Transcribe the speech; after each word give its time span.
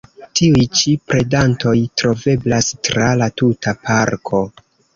Tiuj 0.37 0.61
ĉi 0.79 0.93
predantoj 1.11 1.75
troveblas 2.03 2.73
tra 2.89 3.13
la 3.23 3.31
tuta 3.43 3.77
parko. 3.87 4.45